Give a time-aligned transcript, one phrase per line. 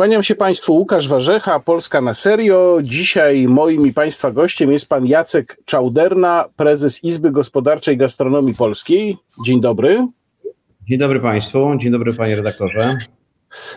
[0.00, 2.78] Kłaniam się Państwu, Łukasz Warzecha, Polska na serio.
[2.82, 9.16] Dzisiaj moim i Państwa gościem jest Pan Jacek Czauderna, prezes Izby Gospodarczej Gastronomii Polskiej.
[9.44, 10.06] Dzień dobry.
[10.88, 12.98] Dzień dobry Państwu, dzień dobry Panie redaktorze.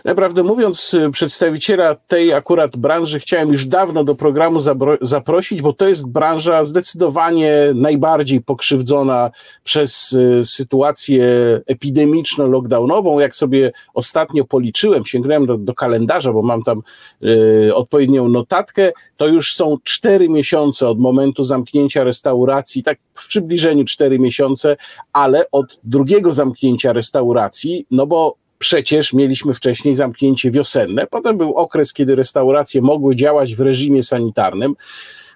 [0.04, 4.60] Naprawdę mówiąc, y, przedstawiciela tej akurat branży chciałem już dawno do programu
[5.00, 9.30] zaprosić, bo to jest branża zdecydowanie najbardziej pokrzywdzona
[9.64, 11.24] przez y, sytuację
[11.66, 13.18] epidemiczną, lockdownową.
[13.18, 16.82] Jak sobie ostatnio policzyłem, sięgnąłem do, do kalendarza, bo mam tam
[17.22, 23.84] y, odpowiednią notatkę, to już są cztery miesiące od momentu zamknięcia restauracji, tak w przybliżeniu
[23.84, 24.76] cztery miesiące,
[25.12, 31.92] ale od drugiego zamknięcia restauracji, no bo przecież mieliśmy wcześniej zamknięcie wiosenne, potem był okres,
[31.92, 34.74] kiedy restauracje mogły działać w reżimie sanitarnym.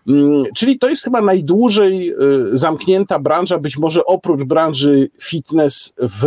[0.07, 2.17] Mm, czyli to jest chyba najdłużej y,
[2.53, 6.25] zamknięta branża, być może oprócz branży fitness w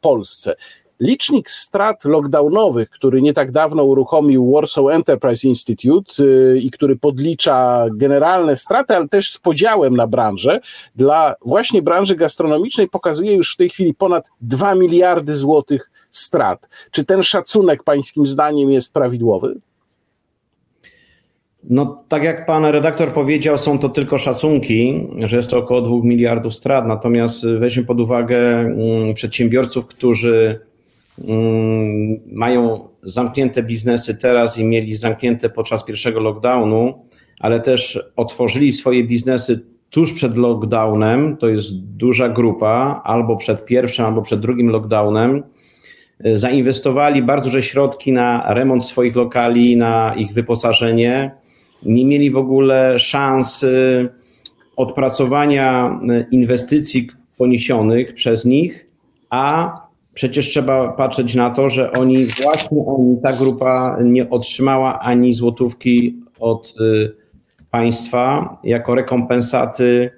[0.00, 0.54] Polsce.
[1.00, 7.86] Licznik strat lockdownowych, który nie tak dawno uruchomił Warsaw Enterprise Institute y, i który podlicza
[7.92, 10.60] generalne straty, ale też z podziałem na branżę,
[10.96, 16.68] dla właśnie branży gastronomicznej pokazuje już w tej chwili ponad 2 miliardy złotych strat.
[16.90, 19.54] Czy ten szacunek pańskim zdaniem jest prawidłowy?
[21.70, 25.96] No, tak jak pan redaktor powiedział, są to tylko szacunki, że jest to około 2
[26.02, 26.86] miliardów strat.
[26.86, 30.60] Natomiast weźmy pod uwagę mm, przedsiębiorców, którzy
[31.28, 36.94] mm, mają zamknięte biznesy teraz i mieli zamknięte podczas pierwszego lockdownu,
[37.40, 41.36] ale też otworzyli swoje biznesy tuż przed lockdownem.
[41.36, 45.42] To jest duża grupa, albo przed pierwszym, albo przed drugim lockdownem
[46.20, 51.30] zainwestowali bardzo duże środki na remont swoich lokali, na ich wyposażenie.
[51.82, 53.64] Nie mieli w ogóle szans
[54.76, 55.98] odpracowania
[56.30, 58.86] inwestycji poniesionych przez nich,
[59.30, 59.74] a
[60.14, 66.16] przecież trzeba patrzeć na to, że oni, właśnie oni, ta grupa nie otrzymała ani złotówki
[66.40, 66.74] od
[67.70, 70.10] państwa jako rekompensaty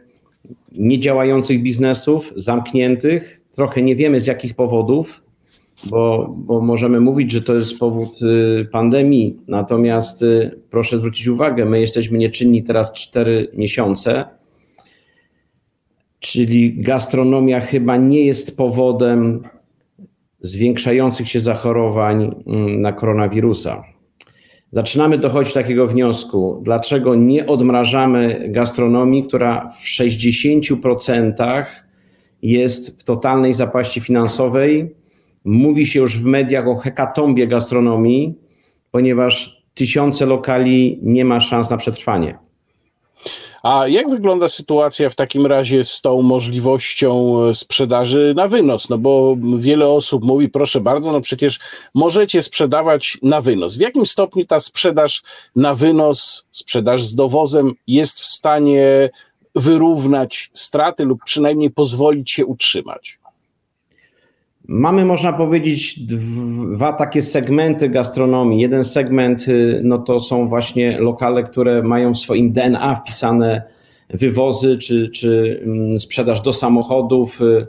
[0.72, 3.40] niedziałających biznesów, zamkniętych.
[3.52, 5.22] Trochę nie wiemy z jakich powodów,
[5.84, 9.36] bo, bo możemy mówić, że to jest powód y, pandemii.
[9.48, 14.24] Natomiast y, proszę zwrócić uwagę, my jesteśmy nieczynni teraz 4 miesiące,
[16.20, 19.42] czyli gastronomia chyba nie jest powodem
[20.40, 23.84] zwiększających się zachorowań mm, na koronawirusa.
[24.72, 31.64] Zaczynamy dochodzić do takiego wniosku, dlaczego nie odmrażamy gastronomii, która w 60%
[32.42, 34.94] jest w totalnej zapaści finansowej
[35.46, 38.34] Mówi się już w mediach o hekatombie gastronomii,
[38.90, 42.38] ponieważ tysiące lokali nie ma szans na przetrwanie.
[43.62, 48.88] A jak wygląda sytuacja w takim razie z tą możliwością e, sprzedaży na wynos?
[48.88, 51.58] No bo wiele osób mówi, proszę bardzo, no przecież
[51.94, 53.76] możecie sprzedawać na wynos.
[53.76, 55.22] W jakim stopniu ta sprzedaż
[55.56, 59.10] na wynos, sprzedaż z dowozem jest w stanie
[59.54, 63.18] wyrównać straty lub przynajmniej pozwolić się utrzymać?
[64.68, 68.60] Mamy, można powiedzieć, dwa takie segmenty gastronomii.
[68.60, 73.62] Jeden segment y, no to są właśnie lokale, które mają w swoim DNA wpisane
[74.10, 77.66] wywozy czy, czy mm, sprzedaż do samochodów, y,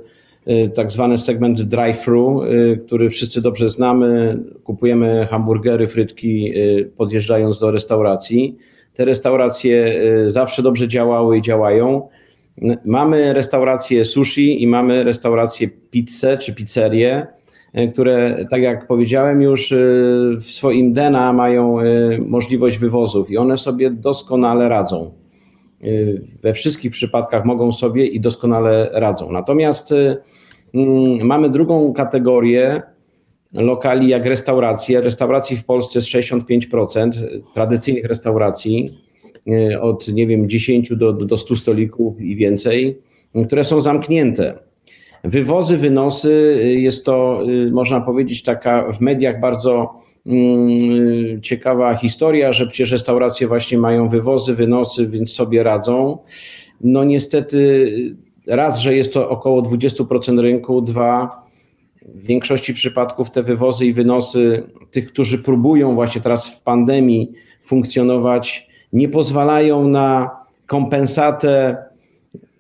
[0.52, 2.42] y, tak zwany segment drive-thru,
[2.86, 4.40] który wszyscy dobrze znamy.
[4.64, 6.54] Kupujemy hamburgery, frytki,
[6.98, 8.58] podjeżdżając do restauracji.
[8.94, 12.08] Te restauracje zawsze dobrze działały i działają.
[12.86, 17.28] Mamy restaurację sushi i mamy restaurację pizzę czy pizzerię,
[17.74, 19.76] e, które, tak jak powiedziałem już, e,
[20.40, 21.86] w swoim DNA mają e,
[22.20, 25.12] możliwość wywozów i one sobie doskonale radzą.
[26.44, 29.32] We wszystkich przypadkach mogą sobie i doskonale radzą.
[29.32, 29.94] Natomiast
[30.74, 32.82] mm, mamy drugą kategorię
[33.54, 35.02] lokali jak restauracje.
[35.02, 37.12] Restauracji w Polsce jest 65%,
[37.54, 39.07] tradycyjnych restauracji
[39.82, 42.98] od nie wiem 10 do, do 100 stolików i więcej,
[43.46, 44.68] które są zamknięte.
[45.24, 52.54] Wywozy, wynosy e, jest to, e, można powiedzieć, taka w mediach bardzo mm, ciekawa historia,
[52.54, 56.18] że przecież restauracje właśnie mają wywozy, wynosy, więc sobie radzą.
[56.82, 57.92] No niestety,
[58.48, 61.44] raz, że jest to około 20% rynku, dwa,
[62.02, 67.32] w większości przypadków te wywozy i wynosy tych, którzy próbują właśnie teraz w pandemii
[67.64, 70.30] funkcjonować, nie pozwalają na
[70.66, 71.78] kompensatę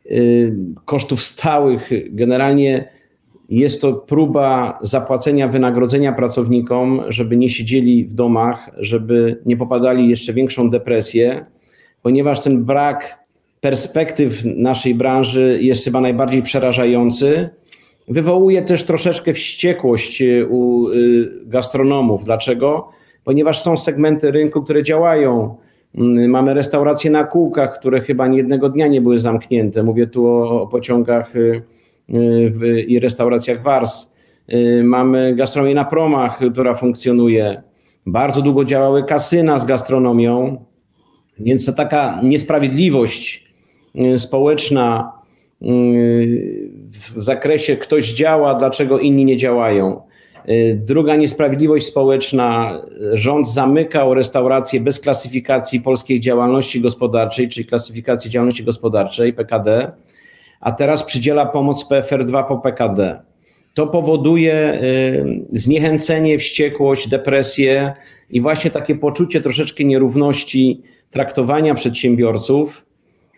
[0.06, 0.54] y,
[0.86, 1.90] kosztów stałych.
[2.10, 2.90] Generalnie
[3.50, 10.34] jest to próba zapłacenia wynagrodzenia pracownikom, żeby nie siedzieli w domach, żeby nie popadali jeszcze
[10.34, 11.46] większą depresję,
[12.02, 13.20] ponieważ ten brak
[13.62, 17.50] perspektyw naszej branży jest chyba najbardziej przerażający.
[18.08, 22.26] Wywołuje też troszeczkę wściekłość u y, gastronomów.
[22.26, 22.90] Dlaczego?
[23.28, 25.56] ponieważ są segmenty rynku, które działają.
[25.98, 29.84] Mm, mamy restauracje na kółkach, które chyba nie jednego dnia nie były zamknięte.
[29.84, 31.64] Mówię tu o, o pociągach y,
[32.64, 34.14] y, i restauracjach Wars.
[34.54, 37.64] Y, mamy gastronomię na promach, która funkcjonuje.
[38.06, 40.66] Bardzo długo działały kasyna z gastronomią,
[41.40, 43.54] więc to taka niesprawiedliwość
[44.18, 45.12] społeczna
[46.90, 50.02] w zakresie ktoś działa, dlaczego inni nie działają.
[50.76, 52.82] Druga niesprawiedliwość społeczna,
[53.14, 59.92] rząd zamykał restauracje bez klasyfikacji polskiej działalności gospodarczej, czyli klasyfikacji działalności gospodarczej PKD,
[60.60, 63.22] a teraz przydziela pomoc PFR2 po PKD.
[63.74, 67.94] To powoduje y, zniechęcenie, wściekłość, depresję
[68.30, 72.86] i właśnie takie poczucie troszeczkę nierówności traktowania przedsiębiorców.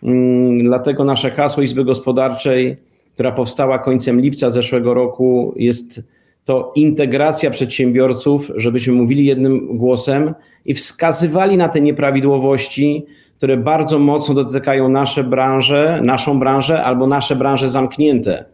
[0.03, 2.77] Mm, dlatego nasze hasło Izby Gospodarczej,
[3.13, 6.01] która powstała końcem lipca zeszłego roku, jest
[6.45, 10.33] to integracja przedsiębiorców, żebyśmy mówili jednym głosem
[10.65, 13.05] i wskazywali na te nieprawidłowości,
[13.37, 18.45] które bardzo mocno dotykają nasze branże, naszą branżę albo nasze branże zamknięte.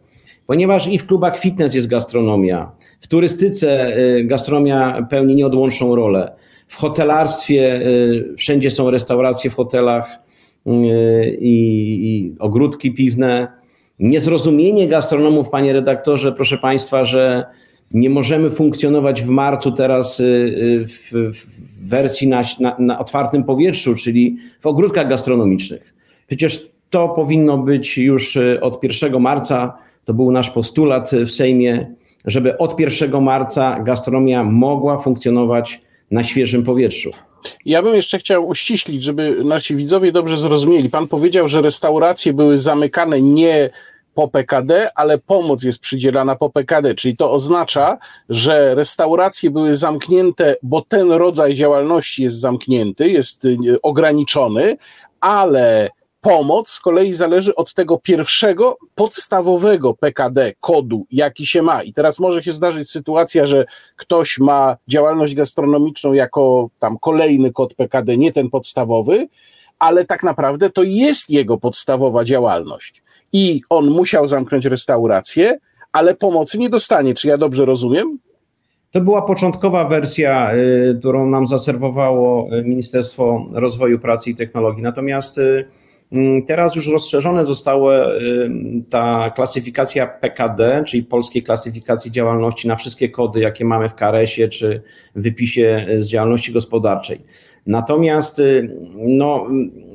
[0.48, 2.72] Ponieważ i w klubach fitness jest gastronomia,
[3.02, 6.32] w turystyce y, gastronomia pełni nieodłączną rolę,
[6.68, 10.20] w hotelarstwie y, wszędzie są restauracje w hotelach
[10.68, 10.72] y,
[11.42, 11.56] i,
[12.06, 13.48] i ogródki piwne.
[14.00, 17.46] Niezrozumienie gastronomów, panie redaktorze, proszę państwa, że
[17.96, 21.46] nie możemy funkcjonować w marcu teraz y, y, w,
[21.88, 25.94] wersji na, na, na, otwartym powietrzu, czyli w ogródkach gastronomicznych.
[26.28, 29.78] Przecież to powinno być już y, od 1 marca.
[30.06, 31.96] To był nasz postulat w Sejmie,
[32.26, 35.82] żeby od 1 marca gastronomia mogła funkcjonować
[36.12, 37.12] na świeżym powietrzu.
[37.66, 40.90] Ja bym jeszcze chciał uściślić, żeby nasi widzowie dobrze zrozumieli.
[40.90, 43.70] Pan powiedział, że restauracje były zamykane nie
[44.16, 47.98] po PKD, ale pomoc jest przydzielana po PKD, czyli to oznacza,
[48.30, 54.78] że restauracje były zamknięte, bo ten rodzaj działalności jest zamknięty, jest y, ograniczony,
[55.22, 55.90] ale
[56.22, 61.84] pomoc z kolei zależy od tego pierwszego, podstawowego PKD kodu, jaki się ma.
[61.84, 63.66] I teraz może się zdarzyć sytuacja, że
[63.96, 69.28] ktoś ma działalność gastronomiczną jako tam kolejny kod PKD, nie ten podstawowy,
[69.80, 73.05] ale tak naprawdę to jest jego podstawowa działalność
[73.36, 75.58] i on musiał zamknąć restaurację,
[75.92, 77.14] ale pomocy nie dostanie.
[77.14, 78.20] Czy ja dobrze rozumiem?
[78.92, 84.84] To była początkowa wersja, y, którą nam zaserwowało y, Ministerstwo Rozwoju Pracy i Technologii.
[84.84, 85.66] Natomiast y,
[86.12, 88.06] mm, teraz już rozszerzone została
[88.90, 94.82] ta klasyfikacja PKD, czyli polskiej klasyfikacji działalności na wszystkie kody, jakie mamy w KRS-ie czy
[95.16, 97.20] wypisie z działalności gospodarczej.
[97.66, 99.48] Natomiast y, no,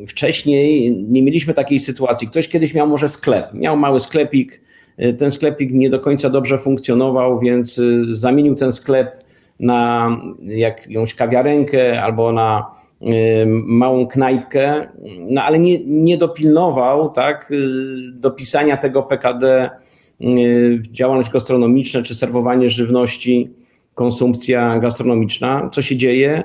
[0.08, 2.28] wcześniej nie mieliśmy takiej sytuacji.
[2.28, 4.61] Ktoś kiedyś miał może sklep, miał mały sklepik,
[4.99, 9.25] y, ten sklepik nie do końca dobrze funkcjonował, więc y, zamienił ten sklep
[9.61, 10.11] na
[10.43, 12.81] jakąś kawiarenkę albo na
[13.46, 14.88] małą knajpkę,
[15.20, 17.52] no ale nie, nie dopilnował tak,
[18.12, 19.70] dopisania tego PKD
[20.90, 23.50] działalność gastronomiczna czy serwowanie żywności,
[23.94, 25.70] konsumpcja gastronomiczna.
[25.73, 26.44] Co się dzieje?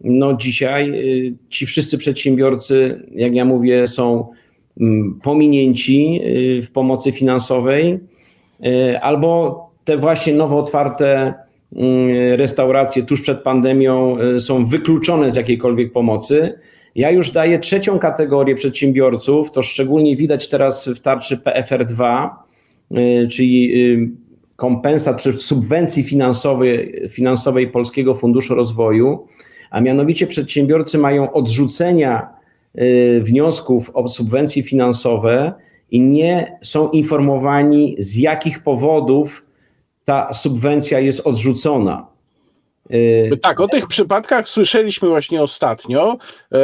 [0.00, 4.28] No dzisiaj y, ci wszyscy przedsiębiorcy, jak ja mówię, są
[4.80, 6.20] mm, pominięci
[6.58, 7.98] y, w pomocy finansowej,
[8.66, 11.34] y, albo te właśnie nowo otwarte
[11.76, 16.58] mm, restauracje tuż przed pandemią są wykluczone z jakiejkolwiek pomocy.
[16.94, 22.28] Ja już daję trzecią kategorię przedsiębiorców, to szczególnie widać teraz w tarczy PFR2,
[23.30, 23.72] czyli
[24.56, 29.26] kompensat czy subwencji finansowej, finansowej Polskiego Funduszu Rozwoju
[29.70, 32.28] a mianowicie przedsiębiorcy mają odrzucenia
[32.78, 35.52] y, wniosków o subwencje finansowe
[35.90, 39.44] i nie są informowani, z jakich powodów
[40.04, 42.15] ta subwencja jest odrzucona.
[42.94, 46.18] Y, tak, o tych przypadkach słyszeliśmy właśnie ostatnio.
[46.52, 46.58] E,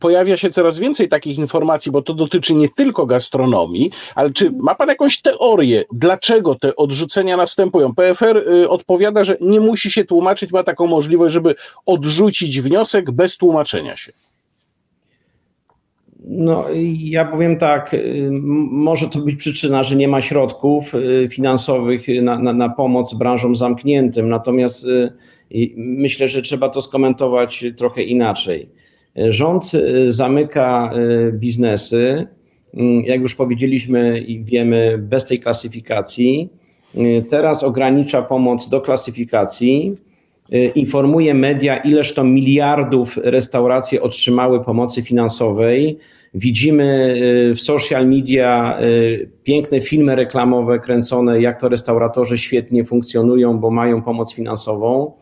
[0.00, 4.74] pojawia się coraz więcej takich informacji, bo to dotyczy nie tylko gastronomii, ale czy ma
[4.74, 7.94] Pan jakąś teorię, dlaczego te odrzucenia następują?
[7.94, 11.54] PFR y, odpowiada, że nie musi się tłumaczyć, ma taką możliwość, żeby
[11.86, 14.12] odrzucić wniosek bez tłumaczenia się.
[16.28, 16.64] No,
[16.98, 18.28] ja powiem tak, y,
[18.70, 20.92] może to być przyczyna, że nie ma środków
[21.30, 24.86] finansowych na, na, na pomoc branżom zamkniętym, natomiast
[25.50, 28.68] i myślę, że trzeba to skomentować trochę inaczej.
[29.16, 30.90] Rząd y, zamyka
[31.28, 32.26] y, biznesy,
[32.74, 36.48] mm, jak już powiedzieliśmy i wiemy, bez tej klasyfikacji.
[36.94, 39.96] Y, teraz ogranicza pomoc do klasyfikacji,
[40.74, 45.98] informuje media, ileż to miliardów restauracje otrzymały pomocy finansowej.
[46.34, 47.16] Widzimy
[47.56, 48.78] w social media
[49.44, 55.12] piękne filmy reklamowe kręcone, jak to restauratorzy świetnie funkcjonują, bo mają pomoc finansową.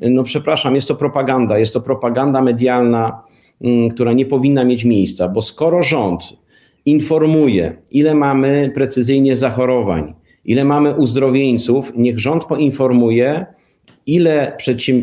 [0.00, 3.22] No przepraszam, jest to propaganda, jest to propaganda medialna,
[3.60, 6.22] mm, która nie powinna mieć miejsca, bo skoro rząd
[6.86, 10.14] informuje, ile mamy precyzyjnie zachorowań,
[10.44, 13.46] ile mamy uzdrowieńców, niech rząd poinformuje,
[14.06, 14.56] ile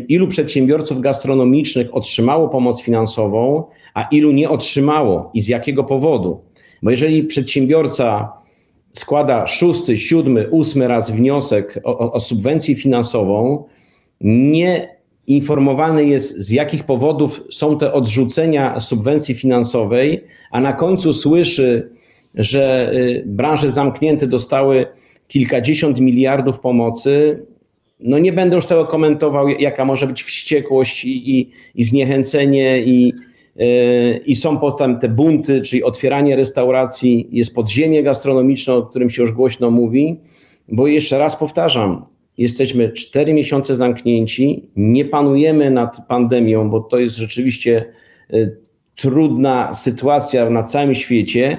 [0.08, 6.40] ilu przedsiębiorców gastronomicznych otrzymało pomoc finansową, a ilu nie otrzymało i z jakiego powodu.
[6.82, 8.32] Bo jeżeli przedsiębiorca
[8.92, 13.64] składa szósty, siódmy, ósmy raz wniosek o, o subwencję finansową,
[14.20, 14.96] nie
[15.26, 21.90] informowany jest, z jakich powodów są te odrzucenia subwencji finansowej, a na końcu słyszy,
[22.34, 24.86] że y, branże zamknięte dostały
[25.28, 27.42] kilkadziesiąt miliardów pomocy,
[28.00, 33.12] no nie będę już tego komentował, jaka może być wściekłość i, i, i zniechęcenie, i,
[33.56, 39.22] yy, i są potem te bunty, czyli otwieranie restauracji, jest podziemie gastronomiczne, o którym się
[39.22, 40.16] już głośno mówi,
[40.68, 42.04] bo jeszcze raz powtarzam,
[42.38, 47.84] jesteśmy cztery miesiące zamknięci, nie panujemy nad pandemią, bo to jest rzeczywiście
[48.30, 48.56] yy,
[48.94, 51.58] trudna sytuacja na całym świecie.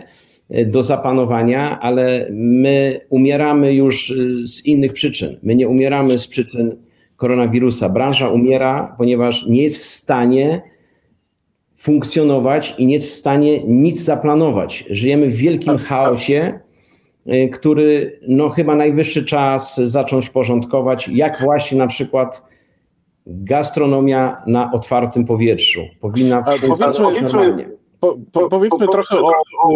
[0.50, 5.38] E, do zapanowania, ale my umieramy już e, z innych przyczyn.
[5.44, 6.78] My nie umieramy z przyczyn
[7.16, 7.90] koronawirusa.
[7.90, 10.62] Branża umiera, ponieważ nie jest w stanie
[11.76, 14.86] funkcjonować i nie jest w stanie nic zaplanować.
[14.90, 16.60] Żyjemy w wielkim chaosie, e,
[17.54, 22.42] który no, chyba najwyższy czas zacząć porządkować, jak właśnie na przykład
[23.26, 27.70] gastronomia na otwartym powietrzu powinna funkcjonować normalnie.
[28.00, 29.32] Po, po, powiedzmy trochę o,
[29.62, 29.70] o,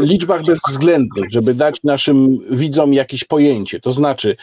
[0.00, 3.80] liczbach bezwzględnych, żeby dać naszym widzom jakieś pojęcie.
[3.80, 4.36] To znaczy,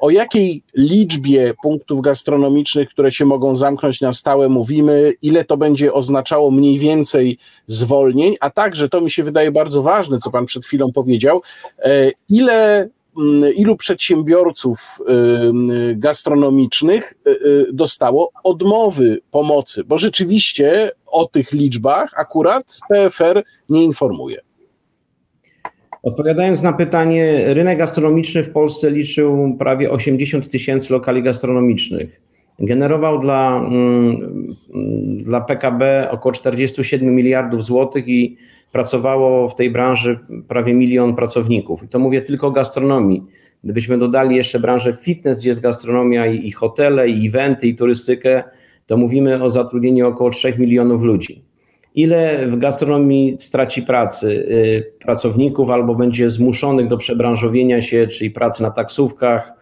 [0.00, 5.92] o jakiej liczbie punktów gastronomicznych, które się mogą zamknąć na stałe, mówimy, ile to będzie
[5.92, 10.64] oznaczało mniej więcej zwolnień, a także to mi się wydaje bardzo ważne, co Pan przed
[10.66, 11.42] chwilą powiedział,
[11.78, 14.98] e, ile Mm, ilu przedsiębiorców
[15.94, 24.40] gastronomicznych y, y, dostało odmowy pomocy, bo rzeczywiście o tych liczbach akurat PFR nie informuje.
[26.02, 32.20] Odpowiadając na pytanie, rynek gastronomiczny w Polsce liczył prawie 80 tysięcy lokali gastronomicznych.
[32.58, 34.56] Generował dla, mm,
[35.12, 38.36] dla PKB około 47 miliardów złotych i
[38.72, 41.82] pracowało w tej branży prawie milion pracowników.
[41.82, 43.22] I to mówię tylko o gastronomii.
[43.64, 48.42] Gdybyśmy dodali jeszcze branżę fitness, gdzie jest gastronomia i, i hotele, i eventy, i turystykę,
[48.86, 51.49] to mówimy o zatrudnieniu około 3 milionów ludzi.
[51.94, 58.62] Ile w gastronomii straci pracy y, pracowników albo będzie zmuszonych do przebranżowienia się, czyli pracy
[58.62, 59.52] na taksówkach,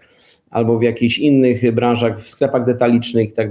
[0.50, 3.50] albo w jakichś innych branżach, w sklepach detalicznych i tak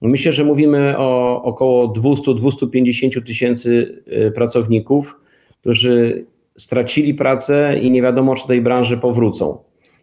[0.00, 5.20] Myślę, że mówimy o około 200-250 tysięcy y, pracowników,
[5.60, 6.24] którzy
[6.58, 9.58] stracili pracę i nie wiadomo, czy do tej branży powrócą.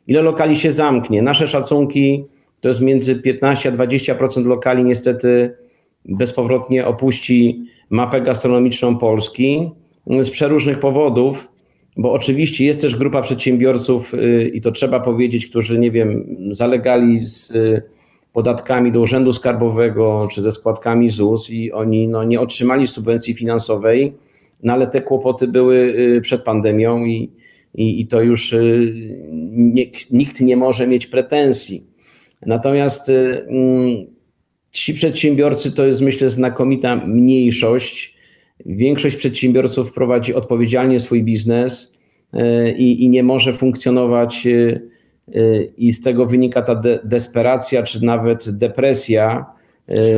[0.08, 1.22] Ile lokali się zamknie?
[1.22, 2.26] Nasze szacunki
[2.62, 5.56] to jest między 15 a 20% lokali niestety
[6.06, 9.70] bezpowrotnie opuści mapę gastronomiczną Polski
[10.22, 11.48] z przeróżnych powodów,
[11.98, 17.18] bo oczywiście jest też grupa przedsiębiorców y, i to trzeba powiedzieć, którzy nie wiem, zalegali
[17.18, 17.82] z y,
[18.34, 24.14] podatkami do Urzędu Skarbowego czy ze składkami ZUS i oni no, nie otrzymali subwencji finansowej,
[24.64, 27.30] no ale te kłopoty były y, przed pandemią i,
[27.76, 28.56] i, i to już
[30.12, 31.84] nikt nie może mieć pretensji.
[32.46, 34.13] Natomiast mm,
[34.74, 38.16] ci przedsiębiorcy to jest myślę znakomita mniejszość.
[38.66, 41.94] Większość przedsiębiorców prowadzi odpowiedzialnie swój biznes
[42.78, 44.48] i, i nie może funkcjonować
[45.78, 49.46] i z tego wynika ta de desperacja, czy nawet depresja.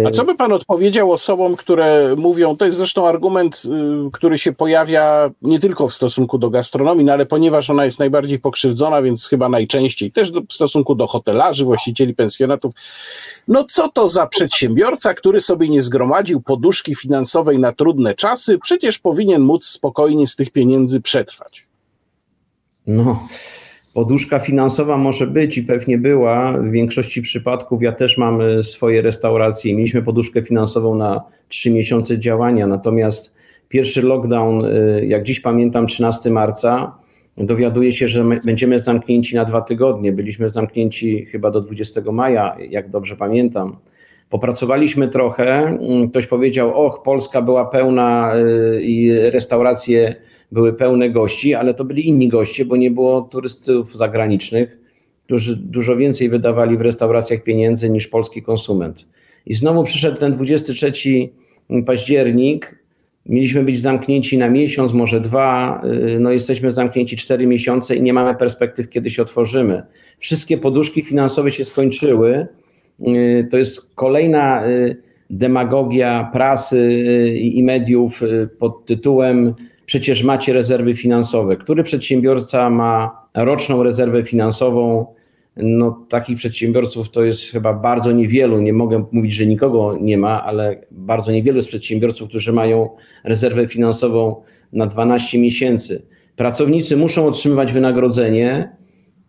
[0.07, 3.63] A co by pan odpowiedział osobom, które mówią, to jest zresztą argument,
[4.07, 8.00] y, który się pojawia nie tylko w stosunku do gastronomii, no ale ponieważ ona jest
[8.00, 12.74] najbardziej pokrzywdzona, więc chyba najczęściej też w stosunku do hotelarzy, właścicieli pensjonatów.
[13.48, 19.00] No co to za przedsiębiorca, który sobie nie zgromadził poduszki finansowej na trudne czasy, przecież
[19.00, 21.65] powinien móc spokojnie z tych pieniędzy przetrwać.
[22.88, 23.27] No,
[23.95, 26.51] Poduszka finansowa może być i pewnie była.
[26.51, 29.75] W większości przypadków ja też mam e, swoje restauracje.
[29.75, 33.33] Mieliśmy poduszkę finansową na trzy miesiące działania, natomiast
[33.69, 36.97] pierwszy lockdown, e, jak dziś pamiętam, 13 marca,
[37.37, 40.11] dowiaduje się, że będziemy zamknięci na dwa tygodnie.
[40.11, 43.75] Byliśmy zamknięci chyba do 20 maja, jak dobrze pamiętam.
[44.29, 45.77] Popracowaliśmy trochę.
[46.09, 50.15] Ktoś powiedział: Och, Polska była pełna e, i restauracje
[50.51, 54.79] były pełne gości, ale to byli inni goście, bo nie było turystów zagranicznych,
[55.25, 59.07] którzy dużo więcej wydawali w restauracjach pieniędzy niż polski konsument.
[59.45, 60.91] I znowu przyszedł ten 23
[61.85, 62.85] październik.
[63.25, 65.81] Mieliśmy być zamknięci na miesiąc, może dwa.
[66.19, 69.83] No jesteśmy zamknięci cztery miesiące i nie mamy perspektyw, kiedy się otworzymy.
[70.19, 72.47] Wszystkie poduszki finansowe się skończyły
[73.51, 74.63] to jest kolejna
[75.29, 76.93] demagogia prasy
[77.37, 78.21] i mediów
[78.59, 79.53] pod tytułem
[79.86, 81.58] przecież macie rezerwy finansowe.
[81.58, 85.06] Który przedsiębiorca ma roczną rezerwę finansową?
[85.58, 88.62] No, takich przedsiębiorców to jest chyba bardzo niewielu.
[88.62, 92.89] Nie mogę mówić, że nikogo nie ma, ale bardzo niewielu jest przedsiębiorców, którzy mają
[93.24, 94.42] rezerwę finansową
[94.74, 96.06] na 12 miesięcy.
[96.36, 98.70] Pracownicy muszą otrzymywać wynagrodzenie,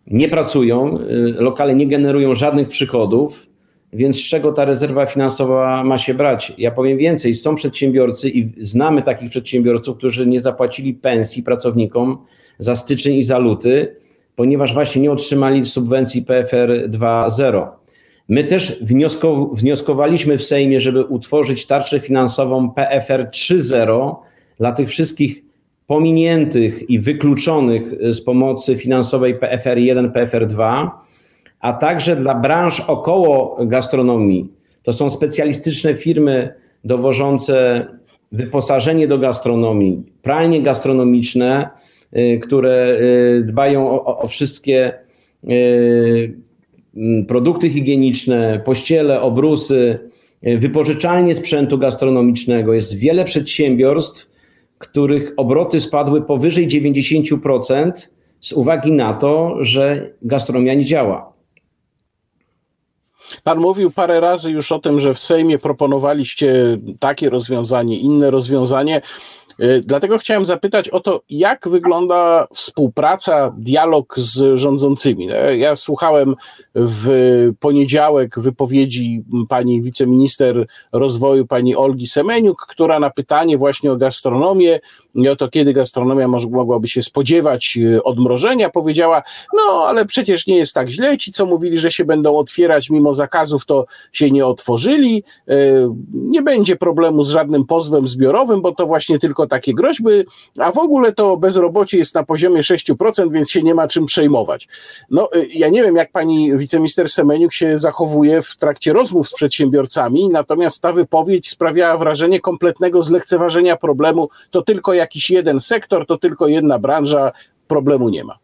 [0.07, 3.46] nie pracują, y, lokale nie generują żadnych przychodów,
[3.93, 6.53] więc z czego ta rezerwa finansowa ma się brać?
[6.57, 12.17] Ja powiem więcej, są przedsiębiorcy i znamy takich przedsiębiorców, którzy nie zapłacili pensji pracownikom
[12.57, 13.95] za styczeń i za luty,
[14.35, 17.67] ponieważ właśnie nie otrzymali subwencji PFR 2.0.
[18.29, 24.15] My też wnioskow wnioskowaliśmy w Sejmie, żeby utworzyć tarczę finansową PFR 3.0
[24.57, 25.43] dla tych wszystkich
[25.87, 31.06] pominiętych i wykluczonych z pomocy finansowej PFR 1, PFR 2,
[31.59, 34.51] a także dla branż około gastronomii.
[34.83, 37.87] To są specjalistyczne firmy dowożące
[38.31, 41.69] wyposażenie do gastronomii, pralnie gastronomiczne,
[42.17, 42.97] y, które
[43.39, 44.93] y, dbają o, o wszystkie
[45.49, 46.33] y,
[47.27, 49.99] produkty higieniczne, pościele, obrusy,
[50.43, 52.73] wypożyczalnie sprzętu gastronomicznego.
[52.73, 54.29] Jest wiele przedsiębiorstw,
[54.77, 57.91] których obroty spadły powyżej 90%
[58.39, 61.36] z uwagi na to, że gastronomia nie działa.
[63.43, 69.01] Pan mówił parę razy już o tym, że w Sejmie proponowaliście takie rozwiązanie, inne rozwiązanie.
[69.63, 75.29] Y, dlatego chciałem zapytać o to, jak wygląda współpraca, dialog z rządzącymi.
[75.31, 76.35] Y, ja słuchałem
[76.75, 77.07] w
[77.59, 84.79] poniedziałek wypowiedzi pani wiceminister rozwoju, pani Olgi Semeniuk, która na pytanie właśnie o gastronomię
[85.15, 89.23] i o to, kiedy gastronomia mogłaby się spodziewać y, odmrożenia, powiedziała,
[89.53, 93.13] no ale przecież nie jest tak źle, ci co mówili, że się będą otwierać mimo
[93.13, 95.23] zakazów, to się nie otworzyli,
[96.13, 100.09] nie będzie problemu z żadnym pozwem zbiorowym, bo to właśnie tylko takie groźby,
[100.59, 104.67] a w ogóle to bezrobocie jest na poziomie 6%, więc się nie ma czym przejmować.
[105.09, 109.33] No, y, ja nie wiem, jak pani wiceminister Semeniuk się zachowuje w trakcie rozmów z
[109.33, 114.29] przedsiębiorcami, natomiast ta wypowiedź sprawiała wrażenie kompletnego zlekceważenia problemu.
[114.51, 117.31] To tylko jakiś jeden sektor, to tylko jedna branża,
[117.67, 118.37] problemu nie ma.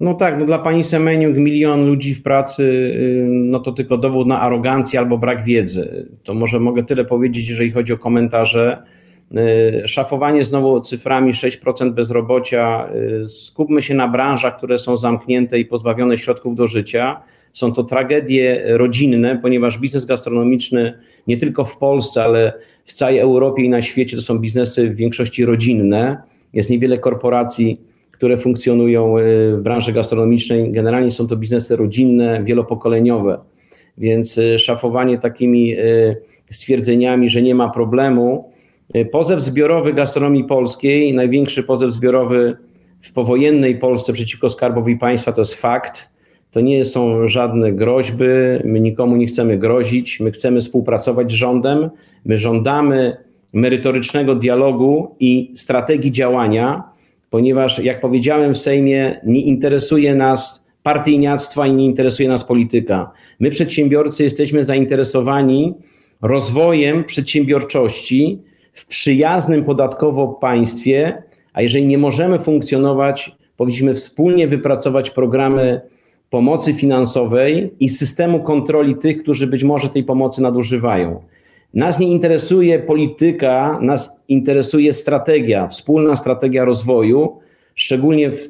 [0.00, 2.94] No tak, no dla pani Semeniuk milion ludzi w pracy,
[3.28, 6.08] no to tylko dowód na arogancję albo brak wiedzy.
[6.24, 8.82] To może mogę tyle powiedzieć, jeżeli chodzi o komentarze.
[9.84, 12.88] Y, szafowanie znowu cyframi 6% bezrobocia.
[13.24, 17.22] Y, skupmy się na branżach, które są zamknięte i pozbawione środków do życia.
[17.52, 22.52] Są to tragedie rodzinne, ponieważ biznes gastronomiczny nie tylko w Polsce, ale
[22.84, 26.16] w całej Europie i na świecie to są biznesy w większości rodzinne.
[26.52, 30.72] Jest niewiele korporacji, które funkcjonują y, w branży gastronomicznej.
[30.72, 33.38] Generalnie są to biznesy rodzinne, wielopokoleniowe.
[33.98, 35.76] Więc szafowanie takimi
[36.50, 38.50] stwierdzeniami, że nie ma problemu,
[39.12, 42.56] pozew zbiorowy gastronomii polskiej, największy pozew zbiorowy
[43.00, 46.13] w powojennej Polsce przeciwko skarbowi państwa to jest fakt.
[46.54, 48.24] To nie są żadne groźby,
[48.64, 51.90] my nikomu nie chcemy grozić, my chcemy współpracować z rządem,
[52.24, 53.16] my żądamy
[53.52, 56.82] merytorycznego dialogu i strategii działania,
[57.30, 63.10] ponieważ, jak powiedziałem w Sejmie, nie interesuje nas partyjniactwa i nie interesuje nas polityka.
[63.40, 65.74] My, przedsiębiorcy, jesteśmy zainteresowani
[66.22, 68.38] rozwojem przedsiębiorczości,
[68.72, 75.80] w przyjaznym podatkowo państwie, a jeżeli nie możemy funkcjonować, powinniśmy wspólnie wypracować programy
[76.34, 81.22] pomocy finansowej i systemu kontroli tych, którzy być może tej pomocy nadużywają.
[81.74, 87.38] Nas nie interesuje polityka, nas interesuje strategia, wspólna strategia rozwoju,
[87.74, 88.48] szczególnie w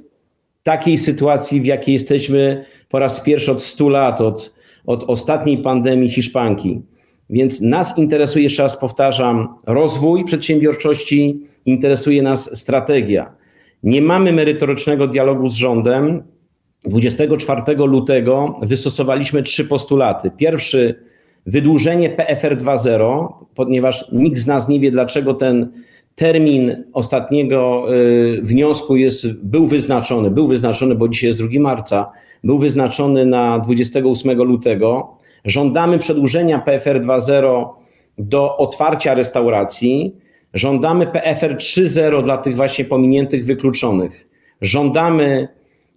[0.63, 4.55] takiej sytuacji, w jakiej jesteśmy po raz pierwszy od 100 lat, od,
[4.87, 6.83] od ostatniej pandemii Hiszpanki.
[7.31, 13.33] Więc nas interesuje, jeszcze raz powtarzam, rozwój przedsiębiorczości, interesuje nas strategia.
[13.83, 16.34] Nie mamy merytorycznego dialogu z rządem.
[16.85, 20.31] 24 lutego wystosowaliśmy trzy postulaty.
[20.37, 20.95] Pierwszy,
[21.47, 25.73] wydłużenie PFR 2.0, ponieważ nikt z nas nie wie, dlaczego ten
[26.15, 30.31] termin ostatniego y, wniosku jest, był wyznaczony.
[30.31, 32.11] Był wyznaczony, bo dzisiaj jest 2 marca,
[32.45, 35.17] był wyznaczony na 28 lutego.
[35.45, 37.69] Żądamy przedłużenia PFR 2.0
[38.19, 40.17] do otwarcia restauracji.
[40.55, 44.29] Żądamy PFR 3.0 dla tych właśnie pominiętych, wykluczonych.
[44.61, 45.49] Żądamy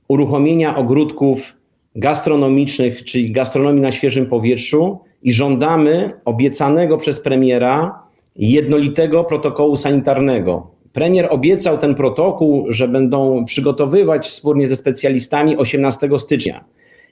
[0.08, 1.54] uruchomienia ogródków
[1.96, 8.00] gastronomicznych, czyli gastronomii na świeżym powietrzu i żądamy obiecanego przez premiera
[8.36, 10.72] jednolitego protokołu sanitarnego.
[10.94, 16.64] Premier obiecał ten protokół, że będą przygotowywać wspólnie ze specjalistami 18 stycznia.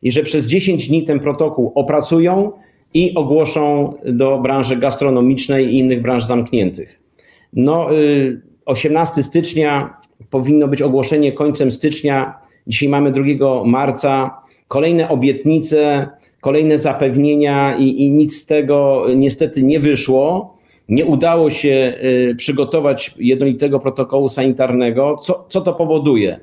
[0.01, 2.51] i że przez 10 dni ten protokół opracują
[2.93, 6.99] i ogłoszą do branży gastronomicznej i innych branż zamkniętych.
[7.53, 7.87] No,
[8.65, 9.97] 18 y, stycznia
[10.29, 12.39] powinno być ogłoszenie końcem stycznia.
[12.67, 14.41] Dzisiaj mamy 2 marca.
[14.67, 16.09] Kolejne obietnice,
[16.41, 20.55] kolejne zapewnienia i, i nic z tego niestety nie wyszło.
[20.89, 21.97] Nie udało się
[22.31, 25.17] y, przygotować jednolitego protokołu sanitarnego.
[25.17, 26.39] Co, co to powoduje?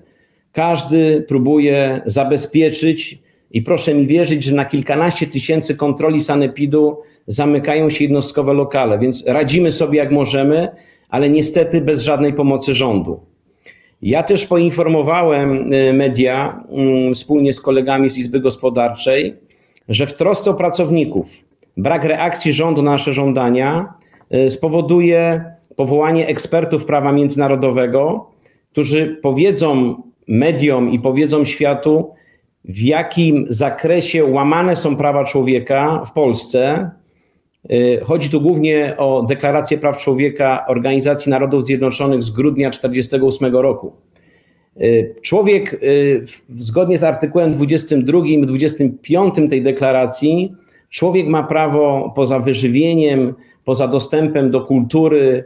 [0.52, 3.18] Każdy próbuje zabezpieczyć
[3.50, 9.24] i proszę mi wierzyć, że na kilkanaście tysięcy kontroli sanepidu zamykają się jednostkowe lokale, więc
[9.26, 10.68] radzimy sobie jak możemy,
[11.08, 13.20] ale niestety bez żadnej pomocy rządu.
[14.02, 19.34] Ja też poinformowałem y, media mm, wspólnie z kolegami z Izby Gospodarczej,
[19.88, 21.26] że w trosce o pracowników
[21.76, 23.94] brak reakcji rządu na nasze żądania
[24.34, 25.44] y, spowoduje
[25.76, 28.30] powołanie ekspertów prawa międzynarodowego,
[28.72, 32.14] którzy powiedzą mediom i powiedzą światu,
[32.64, 36.90] w jakim zakresie łamane są prawa człowieka w Polsce.
[37.70, 43.92] Y, chodzi tu głównie o deklarację praw człowieka Organizacji Narodów Zjednoczonych z grudnia 1948 roku.
[44.80, 46.24] Y, człowiek y,
[46.56, 50.54] zgodnie z artykułem 22 i 25 tej deklaracji,
[50.90, 55.44] człowiek ma prawo poza wyżywieniem, poza dostępem do kultury,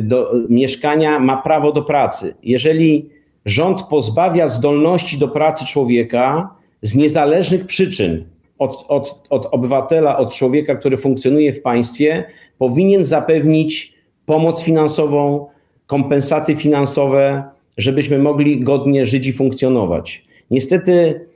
[0.00, 2.34] do mieszkania, ma prawo do pracy.
[2.42, 3.08] Jeżeli
[3.44, 8.24] rząd pozbawia zdolności do pracy człowieka z niezależnych przyczyn
[8.62, 12.24] od, od, od obywatela, od człowieka, który funkcjonuje w państwie,
[12.58, 13.94] powinien zapewnić
[14.26, 15.46] pomoc finansową,
[15.86, 17.44] kompensaty finansowe,
[17.78, 20.24] żebyśmy mogli godnie żyć i funkcjonować.
[20.50, 21.26] Niestety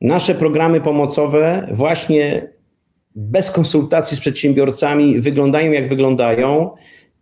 [0.00, 2.48] nasze programy pomocowe właśnie
[3.14, 6.70] bez konsultacji z przedsiębiorcami wyglądają jak wyglądają.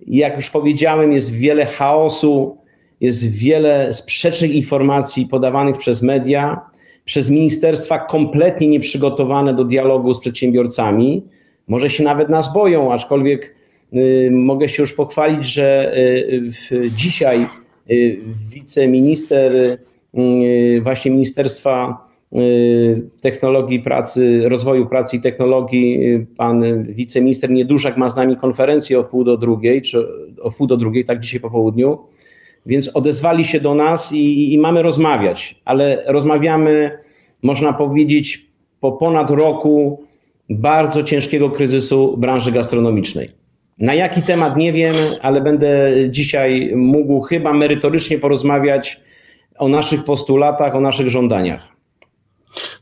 [0.07, 2.59] Jak już powiedziałem, jest wiele chaosu,
[3.01, 6.61] jest wiele sprzecznych informacji podawanych przez media,
[7.05, 11.23] przez ministerstwa kompletnie nieprzygotowane do dialogu z przedsiębiorcami.
[11.69, 13.55] Może się nawet nas boją, aczkolwiek
[13.95, 15.97] y, mogę się już pochwalić, że
[16.73, 17.47] y, dzisiaj
[17.91, 18.19] y,
[18.55, 19.79] wiceminister
[20.83, 22.07] właśnie Ministerstwa
[23.21, 25.99] Technologii Pracy, Rozwoju Pracy i Technologii,
[26.37, 30.07] pan wiceminister Niedużak ma z nami konferencję o wpół do drugiej, czy
[30.43, 31.99] o wpół do drugiej, tak dzisiaj po południu
[32.67, 36.99] więc odezwali się do nas i, i mamy rozmawiać, ale rozmawiamy,
[37.43, 38.47] można powiedzieć,
[38.81, 40.05] po ponad roku
[40.49, 43.29] bardzo ciężkiego kryzysu branży gastronomicznej.
[43.79, 49.01] Na jaki temat nie wiem, ale będę dzisiaj mógł chyba merytorycznie porozmawiać
[49.59, 51.69] o naszych postulatach, o naszych żądaniach.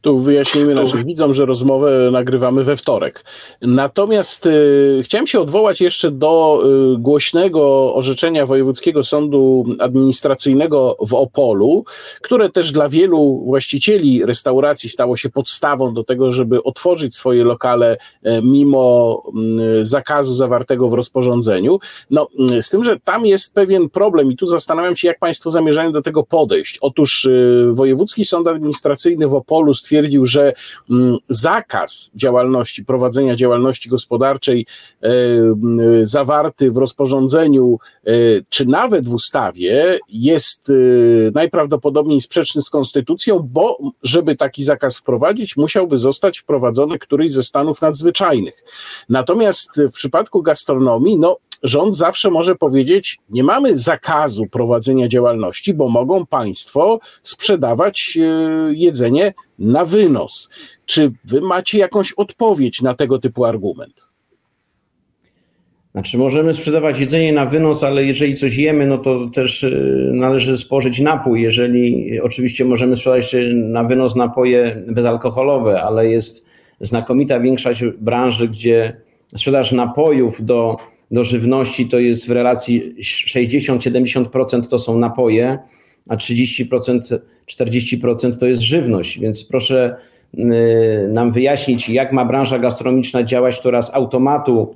[0.01, 3.25] Tu wyjaśnijmy naszym widzom, że rozmowę nagrywamy we wtorek.
[3.63, 6.63] Natomiast y, chciałem się odwołać jeszcze do
[6.95, 11.85] y, głośnego orzeczenia Wojewódzkiego Sądu Administracyjnego w Opolu,
[12.21, 17.97] które też dla wielu właścicieli restauracji stało się podstawą do tego, żeby otworzyć swoje lokale
[17.97, 19.23] y, mimo
[19.81, 21.79] y, zakazu zawartego w rozporządzeniu.
[22.11, 25.51] No, y, z tym, że tam jest pewien problem i tu zastanawiam się, jak Państwo
[25.51, 26.79] zamierzają do tego podejść.
[26.81, 30.53] Otóż y, Wojewódzki Sąd Administracyjny w Opolu Polu stwierdził, że
[30.91, 34.67] mm, zakaz działalności, prowadzenia działalności gospodarczej
[35.03, 35.09] e,
[36.03, 38.13] zawarty w rozporządzeniu, e,
[38.49, 40.73] czy nawet w ustawie, jest e,
[41.35, 47.81] najprawdopodobniej sprzeczny z konstytucją, bo żeby taki zakaz wprowadzić, musiałby zostać wprowadzony któryś ze stanów
[47.81, 48.65] nadzwyczajnych.
[49.09, 55.89] Natomiast w przypadku gastronomii, no rząd zawsze może powiedzieć: Nie mamy zakazu prowadzenia działalności, bo
[55.89, 60.51] mogą państwo sprzedawać e, jedzenie na wynos.
[60.87, 64.11] Czy wy macie jakąś odpowiedź na tego typu argument?
[65.93, 69.71] Znaczy, możemy sprzedawać jedzenie na wynos, ale jeżeli coś jemy, no to też e,
[70.13, 71.43] należy spożyć napój.
[71.43, 76.47] Jeżeli oczywiście możemy sprzedać na wynos napoje bezalkoholowe, ale jest
[76.81, 78.97] znakomita większość branży, gdzie
[79.37, 80.77] sprzedaż napojów do
[81.11, 85.59] do żywności to jest w relacji 60-70% to są napoje,
[86.09, 89.19] a 30%, 40% to jest żywność.
[89.19, 89.97] Więc proszę
[90.35, 94.75] y, nam wyjaśnić, jak ma branża gastronomiczna działać, która z automatu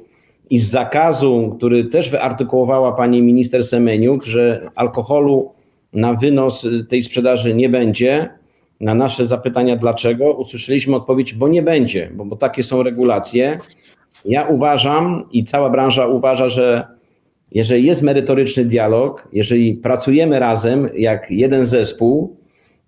[0.51, 5.53] i z zakazu, który też wyartykułowała pani minister Semeniuk, że alkoholu
[5.93, 8.29] na wynos tej sprzedaży nie będzie.
[8.81, 13.59] Na nasze zapytania dlaczego usłyszeliśmy odpowiedź, bo nie będzie, bo, bo takie są regulacje.
[14.25, 16.87] Ja uważam i cała branża uważa, że
[17.51, 22.37] jeżeli jest merytoryczny dialog, jeżeli pracujemy razem jak jeden zespół,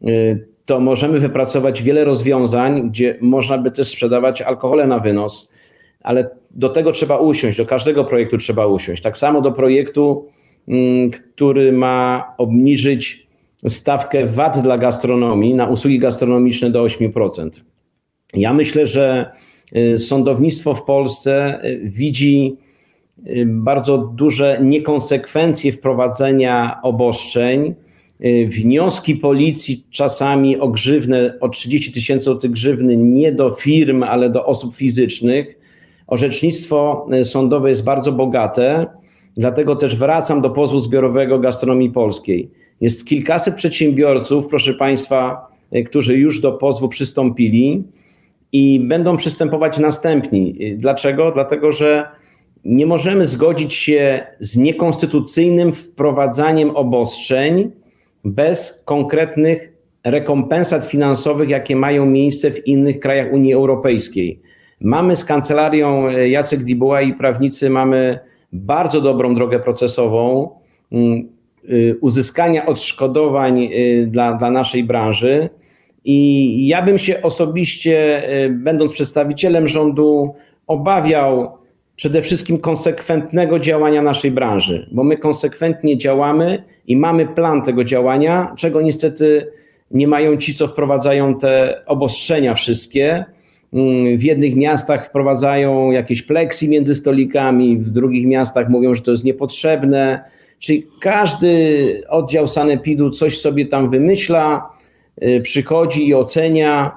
[0.09, 5.53] y, to możemy wypracować wiele rozwiązań, gdzie można by też sprzedawać alkohole na wynos,
[6.03, 9.03] ale do tego trzeba usiąść, do każdego projektu trzeba usiąść.
[9.03, 10.27] Tak samo do projektu,
[10.69, 13.27] mm, który ma obniżyć
[13.69, 17.65] stawkę VAT dla gastronomii na usługi gastronomiczne do 8%.
[18.35, 19.31] Ja myślę, że
[19.97, 22.57] sądownictwo w Polsce widzi
[23.47, 27.75] bardzo duże niekonsekwencje wprowadzenia obostrzeń.
[28.47, 34.47] Wnioski policji czasami o grzywnę, o 30 tysięcy złotych grzywny nie do firm, ale do
[34.47, 35.59] osób fizycznych.
[36.07, 38.87] Orzecznictwo sądowe jest bardzo bogate,
[39.37, 42.51] dlatego też wracam do pozwu zbiorowego gastronomii polskiej.
[42.81, 45.47] Jest kilkaset przedsiębiorców, proszę Państwa,
[45.87, 47.85] którzy już do pozwu przystąpili
[48.53, 50.59] i będą przystępować następni.
[50.77, 51.31] Dlaczego?
[51.31, 52.09] Dlatego, że
[52.65, 57.71] nie możemy zgodzić się z niekonstytucyjnym wprowadzaniem obostrzeń
[58.25, 59.73] bez konkretnych
[60.05, 64.41] rekompensat finansowych, jakie mają miejsce w innych krajach Unii Europejskiej.
[64.81, 68.19] Mamy z kancelarią e, Jacek Dibuła i prawnicy mamy
[68.53, 70.51] bardzo dobrą drogę procesową
[70.93, 71.29] mm,
[71.71, 75.49] y, uzyskania odszkodowań y, dla, dla naszej branży.
[76.09, 80.35] I ja bym się osobiście, y, będąc przedstawicielem rządu,
[80.67, 81.59] obawiał
[81.97, 88.53] przede wszystkim konsekwentnego działania naszej branży, bo my konsekwentnie działamy i mamy plan tego działania,
[88.57, 89.47] czego niestety
[89.91, 93.25] nie mają ci, co wprowadzają te obostrzenia wszystkie.
[93.73, 99.11] Mm, w jednych miastach wprowadzają jakieś pleksy między stolikami, w drugich miastach mówią, że to
[99.11, 100.25] jest niepotrzebne.
[100.59, 104.76] Czyli każdy oddział sanepidu coś sobie tam wymyśla,
[105.43, 106.93] przychodzi i ocenia.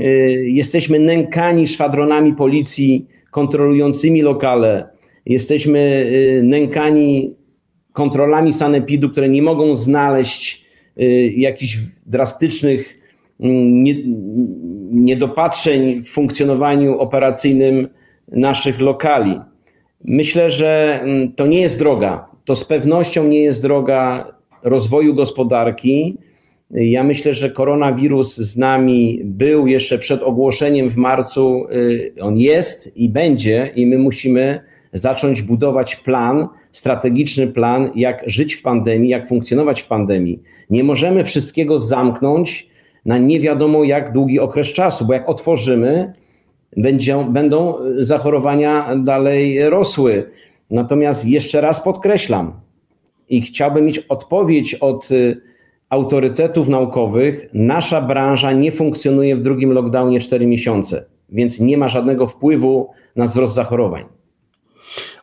[0.00, 4.88] Y, jesteśmy nękani szwadronami policji kontrolującymi lokale.
[5.26, 7.34] Jesteśmy y, nękani
[7.92, 10.68] kontrolami sanepidu, które nie mogą znaleźć
[11.36, 12.98] jakichś drastycznych
[13.40, 13.84] mm,
[14.90, 17.88] niedopatrzeń w funkcjonowaniu operacyjnym
[18.32, 19.40] naszych lokali.
[20.04, 22.28] Myślę, że mm, to nie jest droga.
[22.44, 26.18] To z pewnością nie jest droga rozwoju gospodarki.
[26.70, 31.66] Ja myślę, że koronawirus z nami był jeszcze przed ogłoszeniem w marcu.
[31.72, 34.60] Y, on jest i będzie, i my musimy
[34.92, 40.42] zacząć budować plan, strategiczny plan, jak żyć w pandemii, jak funkcjonować w pandemii.
[40.70, 42.68] Nie możemy wszystkiego zamknąć
[43.04, 46.12] na nie wiadomo jak długi okres czasu, bo jak otworzymy,
[46.76, 50.30] będzie, będą zachorowania dalej rosły.
[50.70, 52.52] Natomiast jeszcze raz podkreślam
[53.28, 55.40] i chciałbym mieć odpowiedź od y,
[55.90, 57.48] autorytetów naukowych.
[57.52, 63.24] Nasza branża nie funkcjonuje w drugim lockdownie 4 miesiące, więc nie ma żadnego wpływu na
[63.24, 64.04] wzrost zachorowań.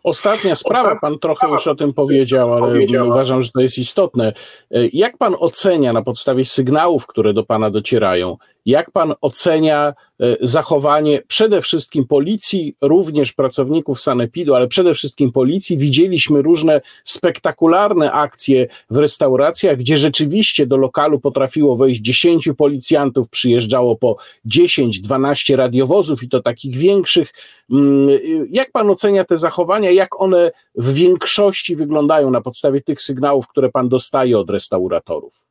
[0.03, 4.33] Ostatnia sprawa, pan trochę już o tym powiedział, ale uważam, że to jest istotne.
[4.71, 10.37] E, jak pan ocenia na podstawie sygnałów, które do pana docierają, jak pan ocenia e,
[10.41, 15.77] zachowanie przede wszystkim policji, również pracowników sanepidu, ale przede wszystkim policji?
[15.77, 23.95] Widzieliśmy różne spektakularne akcje w restauracjach, gdzie rzeczywiście do lokalu potrafiło wejść 10 policjantów, przyjeżdżało
[23.95, 27.33] po 10-12 radiowozów i to takich większych.
[27.71, 28.09] Mm,
[28.49, 29.91] jak pan ocenia te zachowania?
[29.91, 35.44] Jak one w większości wyglądają na podstawie tych sygnałów, które pan dostaje od restauratorów?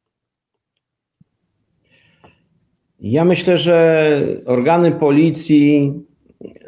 [3.06, 5.92] Ja myślę, że organy policji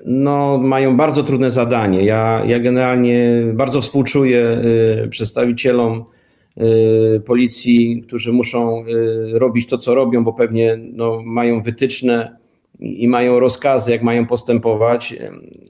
[0.05, 2.05] no, mają bardzo trudne zadanie.
[2.05, 4.59] Ja, ja generalnie bardzo współczuję
[5.05, 6.05] y, przedstawicielom
[7.16, 12.37] y, policji, którzy muszą y, robić to, co robią, bo pewnie no, mają wytyczne
[12.81, 15.14] i mają rozkazy, jak mają postępować.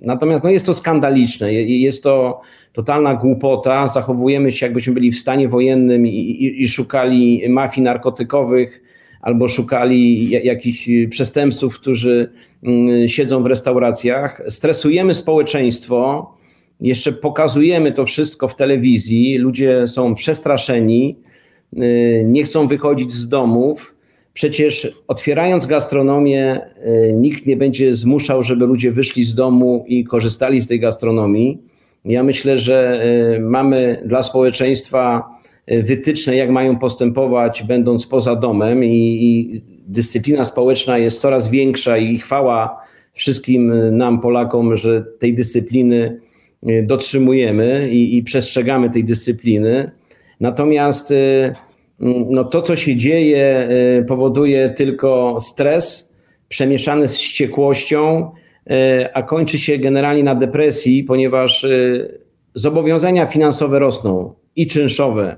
[0.01, 2.41] Natomiast no, jest to skandaliczne, jest to
[2.73, 3.87] totalna głupota.
[3.87, 8.83] Zachowujemy się, jakbyśmy byli w stanie wojennym i, i, i szukali mafii narkotykowych
[9.27, 12.31] albo szukali jakichś przestępców, którzy
[12.63, 14.43] mm, siedzą w restauracjach.
[14.49, 16.31] Stresujemy społeczeństwo,
[16.81, 19.39] jeszcze pokazujemy to wszystko w telewizji.
[19.39, 21.17] Ludzie są przestraszeni,
[21.77, 23.95] y, nie chcą wychodzić z domów.
[24.33, 26.61] Przecież otwierając gastronomię,
[27.11, 31.59] y, nikt nie będzie zmuszał, żeby ludzie wyszli z domu i korzystali z tej gastronomii.
[32.05, 33.05] Ja myślę, że
[33.37, 35.36] y, mamy dla społeczeństwa
[35.69, 42.19] wytyczne, jak mają postępować, będąc poza domem, i, i dyscyplina społeczna jest coraz większa i
[42.19, 42.81] chwała
[43.13, 46.21] wszystkim nam, Polakom, że tej dyscypliny
[46.71, 49.91] y, dotrzymujemy i, i przestrzegamy tej dyscypliny.
[50.41, 51.55] Natomiast y,
[52.31, 53.69] no, to, co się dzieje,
[54.09, 56.15] powoduje tylko stres
[56.49, 58.31] przemieszany z wściekłością,
[59.15, 61.67] a kończy się generalnie na depresji, ponieważ
[62.55, 65.37] zobowiązania finansowe rosną i czynszowe,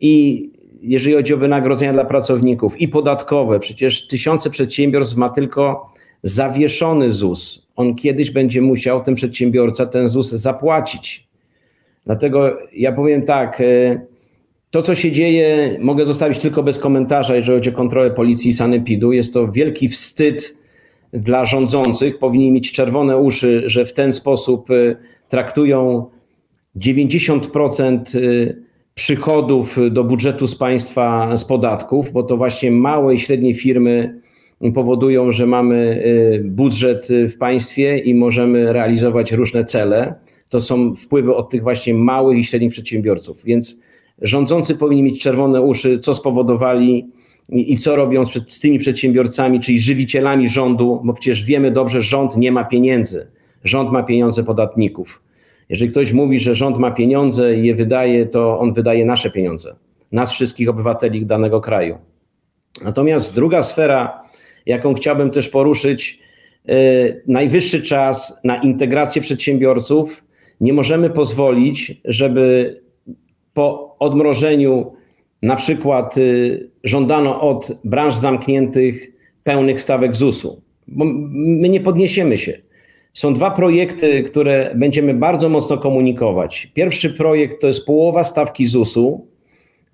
[0.00, 0.50] i
[0.82, 7.66] jeżeli chodzi o wynagrodzenia dla pracowników i podatkowe, przecież tysiące przedsiębiorstw ma tylko zawieszony ZUS.
[7.76, 11.28] On kiedyś będzie musiał, ten przedsiębiorca, ten ZUS zapłacić.
[12.06, 14.00] Dlatego ja powiem tak, e,
[14.70, 18.54] to co się dzieje mogę zostawić tylko bez komentarza, jeżeli chodzi o kontrolę policji i
[18.54, 19.12] sanepidu.
[19.12, 20.56] Jest to wielki wstyd
[21.12, 24.96] dla rządzących, powinni mieć czerwone uszy, że w ten sposób y,
[25.28, 26.06] traktują
[26.76, 28.69] 90% y,
[29.00, 34.20] przychodów do budżetu z państwa z podatków, bo to właśnie małe i średnie firmy
[34.74, 36.02] powodują, że mamy
[36.44, 40.14] budżet w państwie i możemy realizować różne cele.
[40.50, 43.44] To są wpływy od tych właśnie małych i średnich przedsiębiorców.
[43.44, 43.80] Więc
[44.22, 47.06] rządzący powinni mieć czerwone uszy, co spowodowali
[47.48, 52.36] i, co robią z, z tymi przedsiębiorcami, czyli żywicielami rządu, bo przecież wiemy dobrze, rząd
[52.36, 53.26] nie ma pieniędzy.
[53.64, 55.22] Rząd ma pieniądze podatników.
[55.70, 59.76] Jeżeli ktoś mówi, że rząd ma pieniądze i je wydaje, to on wydaje nasze pieniądze,
[60.12, 61.98] nas wszystkich obywateli danego kraju.
[62.84, 64.22] Natomiast druga sfera,
[64.66, 66.18] jaką chciałbym też poruszyć,
[66.64, 70.24] yy, najwyższy czas na integrację przedsiębiorców.
[70.60, 72.76] Nie możemy pozwolić, żeby
[73.54, 74.92] po odmrożeniu
[75.42, 79.12] na przykład y, żądano od branż zamkniętych
[79.44, 81.04] pełnych stawek ZUS-u, bo
[81.34, 82.69] my nie podniesiemy się.
[83.14, 86.70] Są dwa projekty, które będziemy bardzo mocno komunikować.
[86.74, 89.26] Pierwszy projekt to jest połowa stawki ZUS-u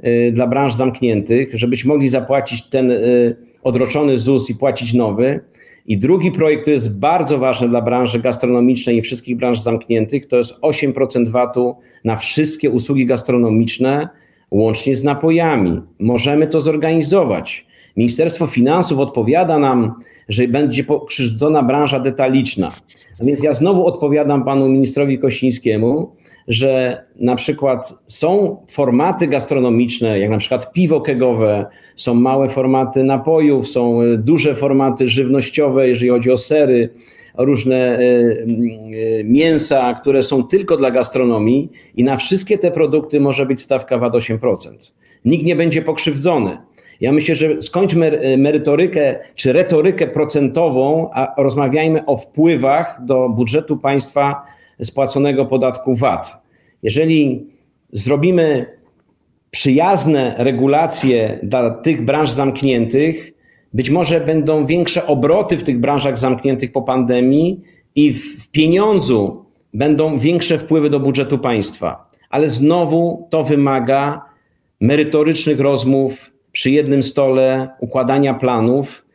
[0.06, 5.40] y, dla branż zamkniętych, żebyśmy mogli zapłacić ten y, odroczony ZUS i płacić nowy.
[5.86, 10.36] I drugi projekt, który jest bardzo ważny dla branży gastronomicznej i wszystkich branż zamkniętych, to
[10.36, 14.08] jest 8% VAT-u na wszystkie usługi gastronomiczne,
[14.50, 15.80] łącznie z napojami.
[15.98, 17.66] Możemy to zorganizować.
[17.96, 19.94] Ministerstwo Finansów odpowiada nam,
[20.28, 22.72] że będzie pokrzywdzona branża detaliczna.
[23.20, 26.12] A więc ja znowu odpowiadam panu ministrowi Kościńskiemu,
[26.48, 33.68] że na przykład są formaty gastronomiczne, jak na przykład piwo kegowe, są małe formaty napojów,
[33.68, 36.90] są duże formaty żywnościowe, jeżeli chodzi o sery,
[37.38, 43.46] różne e, e, mięsa, które są tylko dla gastronomii i na wszystkie te produkty może
[43.46, 44.92] być stawka VAT 8%.
[45.24, 46.58] Nikt nie będzie pokrzywdzony.
[47.00, 53.76] Ja myślę, że skończmy e, merytorykę czy retorykę procentową, a rozmawiajmy o wpływach do budżetu
[53.76, 54.42] państwa
[54.82, 56.42] spłaconego podatku VAT.
[56.82, 57.46] Jeżeli
[57.92, 58.66] zrobimy
[59.50, 63.32] przyjazne regulacje dla tych branż zamkniętych,
[63.72, 67.60] być może będą większe obroty w tych branżach zamkniętych po pandemii
[67.94, 72.10] i w pieniądzu będą większe wpływy do budżetu państwa.
[72.30, 74.22] Ale znowu to wymaga
[74.80, 79.06] merytorycznych rozmów przy jednym stole, układania planów,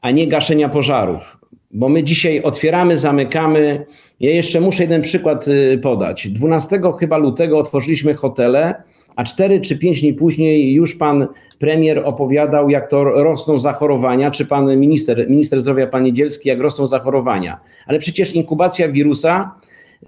[0.00, 1.38] a nie gaszenia pożarów.
[1.70, 3.86] Bo my dzisiaj otwieramy, zamykamy.
[4.20, 6.28] Ja jeszcze muszę jeden przykład y, podać.
[6.28, 8.74] 12 chyba lutego otworzyliśmy hotele
[9.16, 11.26] a cztery czy pięć dni później już pan
[11.58, 16.86] premier opowiadał, jak to rosną zachorowania, czy pan minister, minister zdrowia, pan Niedzielski, jak rosną
[16.86, 17.60] zachorowania.
[17.86, 19.54] Ale przecież inkubacja wirusa,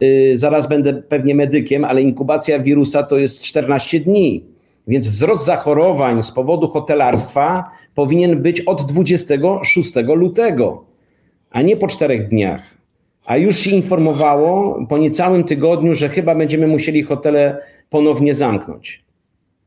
[0.01, 4.56] yy, zaraz będę pewnie medykiem, ale inkubacja wirusa to jest 14 dni.
[4.87, 10.85] Więc wzrost zachorowań z powodu hotelarstwa powinien być od 26 lutego,
[11.51, 12.77] a nie po czterech dniach.
[13.25, 19.06] A już się informowało po niecałym tygodniu, że chyba będziemy musieli hotele ponownie zamknąć.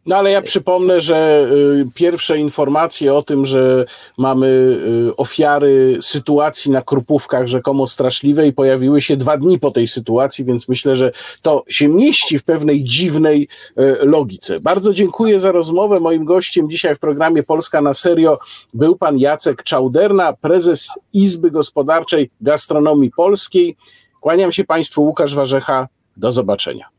[0.10, 3.86] No ale ja przypomnę, że y, pierwsze informacje o tym, że
[4.18, 10.46] mamy y, ofiary sytuacji na Krupówkach rzekomo straszliwej pojawiły się dwa dni po tej sytuacji,
[10.46, 13.48] więc myślę, że to się mieści w pewnej dziwnej
[13.80, 14.60] y, logice.
[14.60, 16.00] Bardzo dziękuję za rozmowę.
[16.00, 18.40] Moim gościem dzisiaj w programie Polska na serio
[18.74, 23.76] był pan Jacek Czauderna, prezes Izby Gospodarczej Gastronomii Polskiej.
[24.22, 25.88] Kłaniam się państwu, Łukasz Warzecha.
[26.18, 26.99] Do zobaczenia.